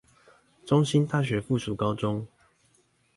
[0.65, 2.25] 中興大學附屬高中